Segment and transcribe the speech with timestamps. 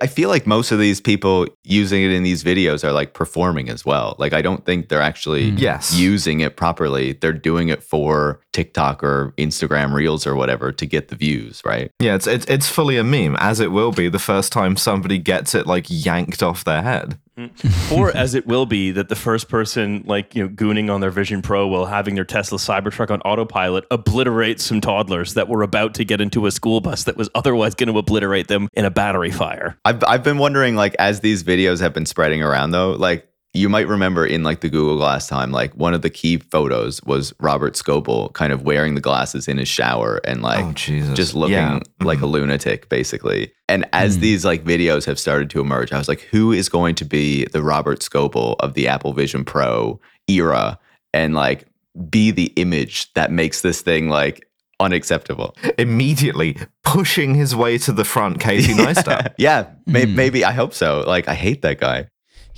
[0.00, 3.68] I feel like most of these people using it in these videos are like performing
[3.68, 4.14] as well.
[4.18, 5.58] Like I don't think they're actually Mm.
[5.60, 5.94] Yes.
[5.94, 7.14] using it properly.
[7.14, 11.90] They're doing it for TikTok or Instagram Reels or whatever to get the views, right?
[11.98, 15.18] Yeah, it's, it's it's fully a meme, as it will be the first time somebody
[15.18, 17.18] gets it like yanked off their head.
[17.38, 17.94] Mm-hmm.
[17.94, 21.12] or as it will be that the first person like you know gooning on their
[21.12, 25.94] Vision Pro while having their Tesla Cybertruck on autopilot obliterates some toddlers that were about
[25.94, 28.90] to get into a school bus that was otherwise going to obliterate them in a
[28.90, 29.78] battery fire.
[29.84, 33.68] I've I've been wondering like as these videos have been spreading around though, like you
[33.68, 37.32] might remember in like the Google Glass time, like one of the key photos was
[37.40, 41.54] Robert Scoble kind of wearing the glasses in his shower and like oh just looking
[41.54, 41.80] Yeah.
[42.02, 43.52] like a lunatic basically.
[43.68, 46.94] And as these like videos have started to emerge, I was like, who is going
[46.96, 50.78] to be the Robert Scoble of the Apple Vision Pro era
[51.14, 51.66] and like
[52.10, 54.46] be the image that makes this thing like
[54.78, 55.56] unacceptable?
[55.78, 59.34] immediately pushing his way to the front, Casey Neistat.
[59.38, 60.14] yeah, may- Hmm.
[60.16, 61.02] maybe I hope so.
[61.06, 62.08] Like I hate that guy.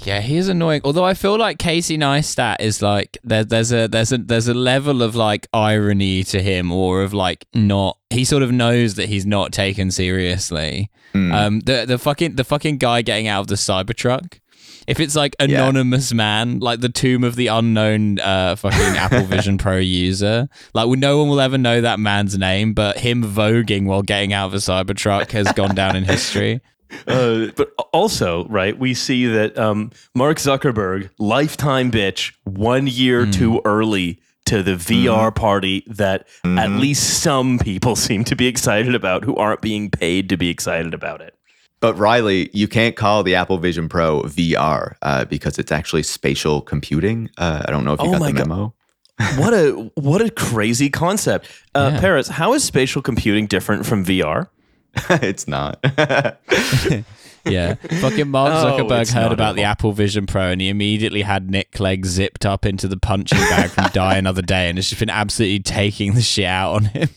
[0.04, 0.80] Yeah, he is annoying.
[0.84, 4.54] Although I feel like Casey Neistat is like there, there's a there's a there's a
[4.54, 7.98] level of like irony to him, or of like not.
[8.10, 10.90] He sort of knows that he's not taken seriously.
[11.14, 11.34] Mm.
[11.34, 14.40] Um, the the fucking the fucking guy getting out of the Cybertruck.
[14.86, 19.58] If it's like anonymous man, like the tomb of the unknown uh, fucking Apple Vision
[19.58, 23.84] Pro user, like well, no one will ever know that man's name, but him voguing
[23.84, 26.60] while getting out of a Cybertruck has gone down in history.
[27.06, 33.60] Uh, but also, right, we see that um, Mark Zuckerberg, lifetime bitch, one year too
[33.64, 39.24] early to the VR party that at least some people seem to be excited about
[39.24, 41.34] who aren't being paid to be excited about it.
[41.80, 46.60] But Riley, you can't call the Apple Vision Pro VR uh, because it's actually spatial
[46.60, 47.30] computing.
[47.38, 48.48] Uh, I don't know if you Oh got the God.
[48.48, 48.74] memo.
[49.38, 52.00] What a what a crazy concept, uh, Yeah.
[52.00, 52.28] Paris.
[52.28, 54.48] How is spatial computing different from VR?
[55.10, 55.84] it's not.
[57.46, 57.74] Yeah.
[57.74, 59.62] Fucking Mark Oh, Zuckerberg it's heard about the.
[59.62, 63.70] Apple Vision Pro and he immediately had Nick Clegg zipped up into the punching bag
[63.70, 67.08] from Die Another Day and it's just been absolutely taking the shit out on him.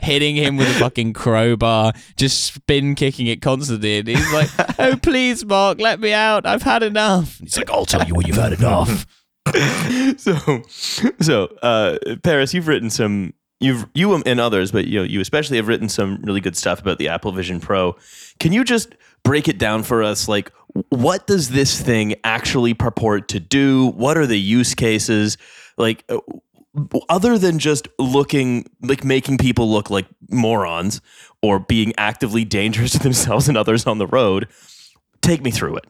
[0.00, 3.98] Hitting him with a fucking crowbar, just spin kicking it constantly.
[3.98, 4.48] And he's like,
[4.80, 6.44] Oh, please, Mark, let me out.
[6.44, 7.38] I've had enough.
[7.38, 9.06] He's like, I'll tell you when you've had enough.
[10.16, 10.62] so
[11.20, 15.56] so uh paris you've written some you've you and others but you know you especially
[15.56, 17.96] have written some really good stuff about the apple vision pro.
[18.38, 20.28] Can you just break it down for us?
[20.28, 20.52] Like
[20.90, 23.88] what does this thing actually purport to do?
[23.88, 25.38] What are the use cases?
[25.78, 26.18] Like uh,
[27.08, 31.00] other than just looking like making people look like morons
[31.42, 34.48] or being actively dangerous to themselves and others on the road
[35.22, 35.84] take me through it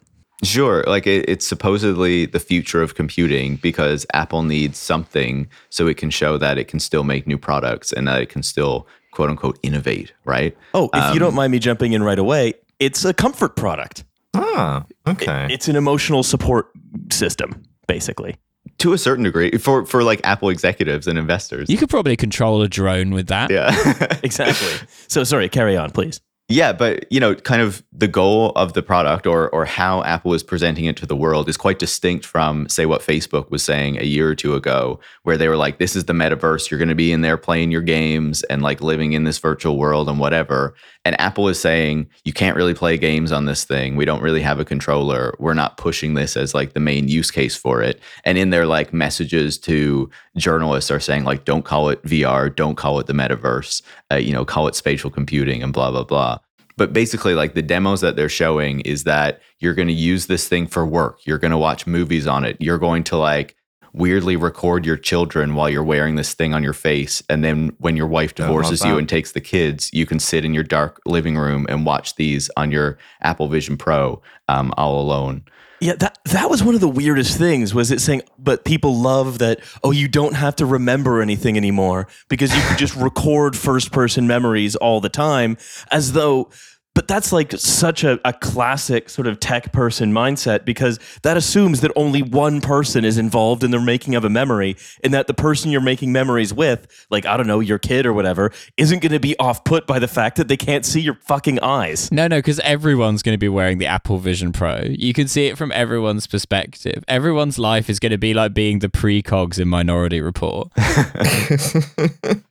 [0.44, 0.84] Sure.
[0.86, 6.10] Like it, it's supposedly the future of computing because Apple needs something so it can
[6.10, 9.58] show that it can still make new products and that it can still quote unquote
[9.62, 10.56] innovate, right?
[10.74, 14.04] Oh, if you don't mind me jumping in right away, it's a comfort product.
[14.34, 15.46] Ah, okay.
[15.50, 16.68] It's an emotional support
[17.10, 18.36] system, basically.
[18.78, 21.70] To a certain degree, for for like Apple executives and investors.
[21.70, 23.50] You could probably control a drone with that.
[23.50, 24.18] yeah.
[24.22, 24.86] Exactly.
[25.08, 26.20] so sorry, carry on, please.
[26.48, 30.32] Yeah, but you know, kind of the goal of the product or or how Apple
[30.32, 33.98] is presenting it to the world is quite distinct from say what Facebook was saying
[33.98, 36.88] a year or two ago where they were like this is the metaverse, you're going
[36.88, 40.20] to be in there playing your games and like living in this virtual world and
[40.20, 40.76] whatever.
[41.04, 43.96] And Apple is saying you can't really play games on this thing.
[43.96, 45.34] We don't really have a controller.
[45.40, 48.00] We're not pushing this as like the main use case for it.
[48.24, 52.76] And in their like messages to journalists are saying like don't call it VR, don't
[52.76, 53.82] call it the metaverse,
[54.12, 56.35] uh, you know, call it spatial computing and blah blah blah.
[56.76, 60.46] But basically, like the demos that they're showing is that you're going to use this
[60.46, 61.20] thing for work.
[61.24, 62.56] You're going to watch movies on it.
[62.60, 63.56] You're going to like
[63.96, 67.22] weirdly record your children while you're wearing this thing on your face.
[67.30, 70.52] And then when your wife divorces you and takes the kids, you can sit in
[70.52, 75.44] your dark living room and watch these on your Apple Vision Pro um, all alone.
[75.80, 77.74] Yeah, that that was one of the weirdest things.
[77.74, 79.60] Was it saying, but people love that?
[79.82, 84.26] Oh, you don't have to remember anything anymore because you can just record first person
[84.26, 85.56] memories all the time,
[85.90, 86.50] as though.
[86.96, 91.82] But that's like such a, a classic sort of tech person mindset because that assumes
[91.82, 95.34] that only one person is involved in the making of a memory and that the
[95.34, 99.12] person you're making memories with, like, I don't know, your kid or whatever, isn't going
[99.12, 102.10] to be off put by the fact that they can't see your fucking eyes.
[102.10, 104.80] No, no, because everyone's going to be wearing the Apple Vision Pro.
[104.88, 107.04] You can see it from everyone's perspective.
[107.06, 110.72] Everyone's life is going to be like being the precogs in Minority Report.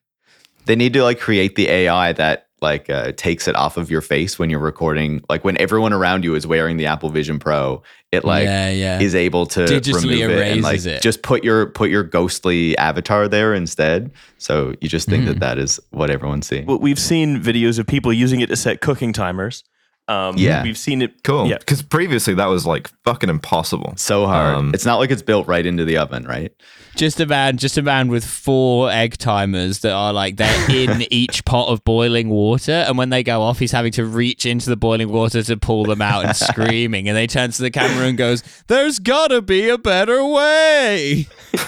[0.66, 4.02] They need to like create the AI that like uh, takes it off of your
[4.02, 5.22] face when you're recording.
[5.30, 7.82] Like when everyone around you is wearing the Apple Vision Pro,
[8.12, 9.00] it like yeah, yeah.
[9.00, 11.02] is able to Digitally remove it and like it.
[11.02, 14.12] just put your put your ghostly avatar there instead.
[14.38, 15.28] So you just think Hmm.
[15.30, 16.66] that that is what everyone's seeing.
[16.66, 19.64] Well, we've seen videos of people using it to set cooking timers.
[20.08, 20.62] Um, Yeah.
[20.62, 21.24] we've seen it.
[21.24, 21.48] Cool.
[21.48, 21.58] Yeah.
[21.58, 23.94] Because previously that was like fucking impossible.
[23.98, 24.56] So hard.
[24.56, 26.52] Um, it's not like it's built right into the oven, right?
[26.96, 31.02] Just a man, just a man with four egg timers that are like they're in
[31.12, 34.70] each pot of boiling water, and when they go off, he's having to reach into
[34.70, 37.10] the boiling water to pull them out and screaming.
[37.10, 41.28] And they turn to the camera and goes, "There's gotta be a better way."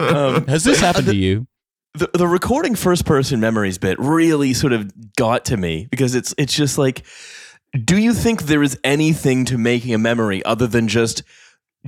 [0.00, 1.46] Um, Has this happened to you?
[1.94, 6.34] the, the recording first person memories bit really sort of got to me because it's
[6.36, 7.04] it's just like
[7.82, 11.22] do you think there is anything to making a memory other than just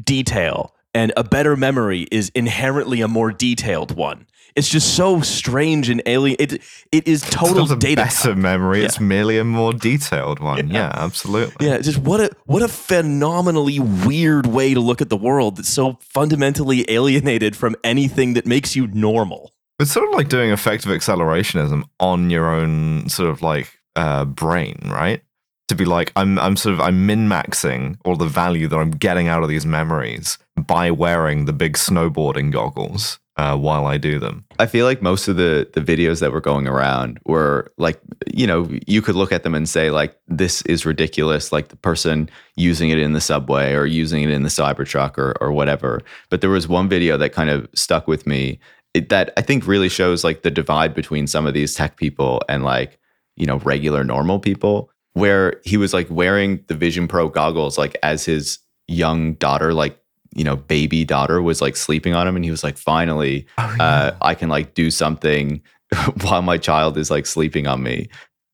[0.02, 5.90] detail and a better memory is inherently a more detailed one it's just so strange
[5.90, 6.54] and alien it
[6.90, 8.82] it is It's total not a data better memory.
[8.82, 10.70] It's merely a more detailed one.
[10.70, 11.66] Yeah, absolutely.
[11.66, 15.68] yeah just what a what a phenomenally weird way to look at the world that's
[15.68, 20.90] so fundamentally alienated from anything that makes you normal It's sort of like doing effective
[20.90, 25.22] accelerationism on your own sort of like uh, brain, right?
[25.68, 28.92] To be like, I'm, I'm sort of, I'm min maxing all the value that I'm
[28.92, 34.18] getting out of these memories by wearing the big snowboarding goggles uh, while I do
[34.18, 34.44] them.
[34.58, 38.00] I feel like most of the the videos that were going around were like,
[38.32, 41.52] you know, you could look at them and say like, this is ridiculous.
[41.52, 45.36] Like the person using it in the subway or using it in the Cybertruck or
[45.40, 46.00] or whatever.
[46.30, 48.58] But there was one video that kind of stuck with me
[48.94, 52.64] that I think really shows like the divide between some of these tech people and
[52.64, 52.98] like,
[53.36, 57.96] you know, regular normal people, where he was like wearing the Vision Pro goggles like
[58.02, 59.98] as his young daughter, like
[60.34, 64.12] you know, baby daughter was like sleeping on him, and he was like, finally, uh,
[64.20, 65.62] I can like do something
[66.20, 68.10] while my child is like sleeping on me.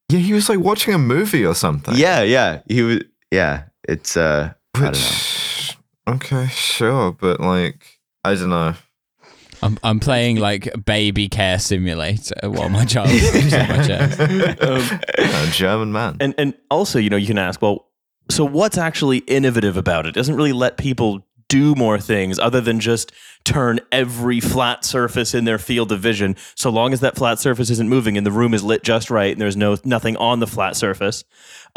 [0.09, 1.97] yeah, he was like watching a movie or something.
[1.97, 2.61] Yeah, yeah.
[2.69, 3.01] He was
[3.33, 4.99] yeah, it's uh I don't know.
[5.01, 8.75] Which, okay, sure, but like, I don't know.
[9.63, 14.21] I'm, I'm playing like baby care simulator while my child sleeps on my chest.
[14.61, 16.17] um, A German man.
[16.21, 17.89] And and also, you know, you can ask, well,
[18.31, 20.11] so what's actually innovative about it?
[20.11, 23.13] It doesn't really let people do more things other than just
[23.45, 27.69] turn every flat surface in their field of vision, so long as that flat surface
[27.69, 30.47] isn't moving and the room is lit just right and there's no nothing on the
[30.47, 31.25] flat surface,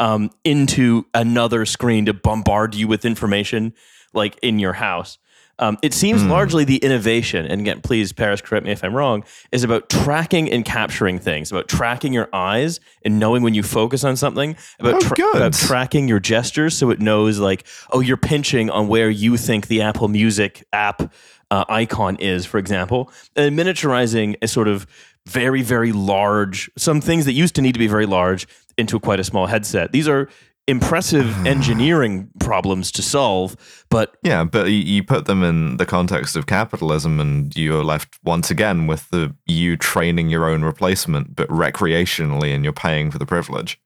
[0.00, 3.74] um, into another screen to bombard you with information
[4.14, 5.18] like in your house.
[5.58, 9.24] Um, it seems largely the innovation, and again, please, Paris, correct me if I'm wrong,
[9.52, 14.04] is about tracking and capturing things, about tracking your eyes and knowing when you focus
[14.04, 15.36] on something, about, Oh, tra- good.
[15.36, 19.68] about tracking your gestures so it knows, like, oh, you're pinching on where you think
[19.68, 21.10] the Apple Music app
[21.50, 24.86] uh, icon is, for example, and miniaturizing a sort of
[25.26, 29.20] very, very large, some things that used to need to be very large into quite
[29.20, 29.90] a small headset.
[29.92, 30.28] These are
[30.66, 33.56] impressive engineering problems to solve,
[33.88, 38.18] but Yeah, but you, you put them in the context of capitalism, and you're left
[38.24, 43.18] once again with the you training your own replacement, but recreationally, and you're paying for
[43.18, 43.80] the privilege.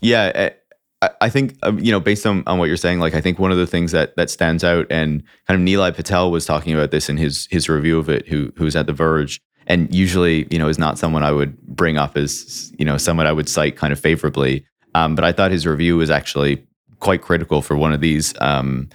[0.00, 0.50] Yeah, eh,
[1.02, 3.38] I, I think um, you know, based on, on what you're saying, like I think
[3.38, 6.74] one of the things that that stands out, and kind of Nilay Patel was talking
[6.74, 10.46] about this in his his review of it, who who's at The Verge, and usually
[10.50, 13.48] you know is not someone I would bring up as you know someone I would
[13.48, 16.66] cite kind of favorably, um, but I thought his review was actually
[17.00, 18.88] quite critical for one of these um,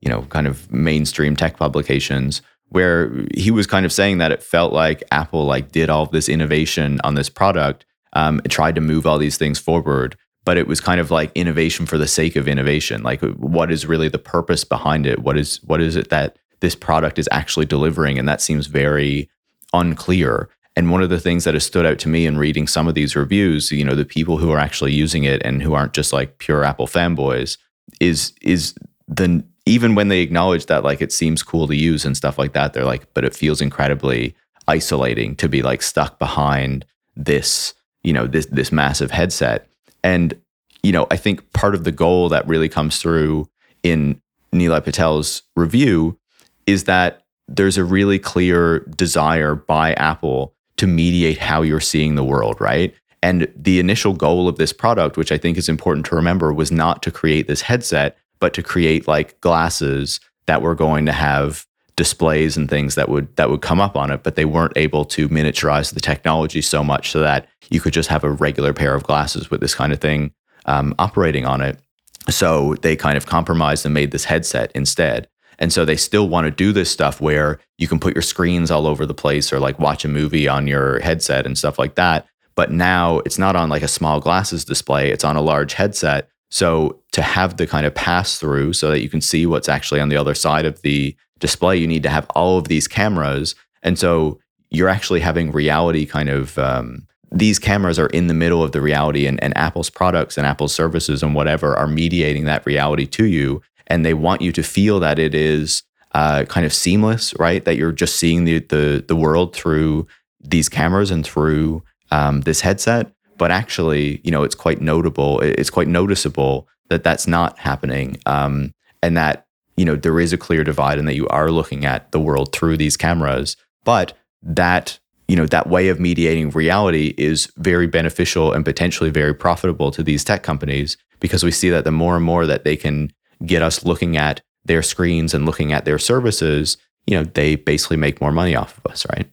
[0.00, 4.42] you know kind of mainstream tech publications where he was kind of saying that it
[4.42, 9.06] felt like Apple like did all this innovation on this product, um, tried to move
[9.06, 12.48] all these things forward, but it was kind of like innovation for the sake of
[12.48, 13.02] innovation.
[13.02, 15.18] Like, what is really the purpose behind it?
[15.20, 18.18] What is what is it that this product is actually delivering?
[18.18, 19.28] And that seems very
[19.72, 20.48] unclear.
[20.76, 22.94] And one of the things that has stood out to me in reading some of
[22.94, 26.12] these reviews, you know, the people who are actually using it and who aren't just
[26.12, 27.56] like pure Apple fanboys,
[27.98, 28.74] is is
[29.08, 32.52] the even when they acknowledge that like it seems cool to use and stuff like
[32.52, 34.34] that, they're like, but it feels incredibly
[34.68, 36.84] isolating to be like stuck behind
[37.16, 39.66] this, you know, this this massive headset.
[40.04, 40.38] And
[40.82, 43.48] you know, I think part of the goal that really comes through
[43.82, 44.20] in
[44.52, 46.18] Nilay Patel's review
[46.66, 52.24] is that there's a really clear desire by Apple to mediate how you're seeing the
[52.24, 52.94] world, right?
[53.22, 56.70] And the initial goal of this product, which I think is important to remember, was
[56.70, 61.66] not to create this headset, but to create like glasses that were going to have
[61.96, 65.04] displays and things that would that would come up on it, but they weren't able
[65.06, 68.94] to miniaturize the technology so much so that you could just have a regular pair
[68.94, 70.32] of glasses with this kind of thing
[70.66, 71.80] um, operating on it.
[72.28, 75.28] So they kind of compromised and made this headset instead.
[75.58, 78.70] And so they still want to do this stuff where you can put your screens
[78.70, 81.94] all over the place or like watch a movie on your headset and stuff like
[81.94, 82.26] that.
[82.54, 86.28] But now it's not on like a small glasses display, it's on a large headset.
[86.50, 90.00] So to have the kind of pass through so that you can see what's actually
[90.00, 93.54] on the other side of the display, you need to have all of these cameras.
[93.82, 94.38] And so
[94.70, 98.80] you're actually having reality kind of um, these cameras are in the middle of the
[98.80, 103.24] reality and, and apple's products and apple's services and whatever are mediating that reality to
[103.24, 107.64] you and they want you to feel that it is uh, kind of seamless right?
[107.64, 110.06] That you're just seeing the, the the world through
[110.40, 113.12] these cameras and through um, this headset.
[113.38, 118.72] But actually you know it's quite notable it's quite noticeable that that's not happening um,
[119.02, 122.12] and that you know there is a clear divide and that you are looking at
[122.12, 123.56] the world through these cameras.
[123.84, 129.34] But that you know that way of mediating reality is very beneficial and potentially very
[129.34, 132.76] profitable to these tech companies because we see that the more and more that they
[132.76, 133.12] can
[133.44, 136.76] get us looking at their screens and looking at their services
[137.06, 139.28] you know they basically make more money off of us right